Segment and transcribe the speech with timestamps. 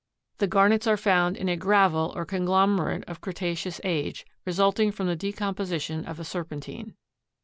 [0.39, 5.15] The garnets are found in a gravel or conglomerate of Cretaceous age, resulting from the
[5.15, 6.95] decomposition of a serpentine.